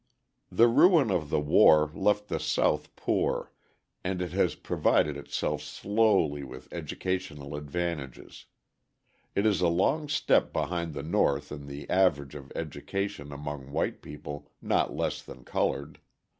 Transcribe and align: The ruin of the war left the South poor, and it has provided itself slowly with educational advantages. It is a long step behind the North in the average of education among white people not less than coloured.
The 0.51 0.67
ruin 0.67 1.11
of 1.11 1.29
the 1.29 1.39
war 1.39 1.91
left 1.93 2.27
the 2.27 2.39
South 2.39 2.95
poor, 2.95 3.51
and 4.03 4.19
it 4.19 4.31
has 4.31 4.55
provided 4.55 5.15
itself 5.15 5.61
slowly 5.61 6.43
with 6.43 6.67
educational 6.73 7.55
advantages. 7.55 8.45
It 9.35 9.45
is 9.45 9.61
a 9.61 9.67
long 9.67 10.09
step 10.09 10.51
behind 10.51 10.95
the 10.95 11.03
North 11.03 11.51
in 11.51 11.67
the 11.67 11.87
average 11.87 12.33
of 12.33 12.51
education 12.55 13.31
among 13.31 13.69
white 13.69 14.01
people 14.01 14.49
not 14.59 14.91
less 14.91 15.21
than 15.21 15.43
coloured. 15.43 15.99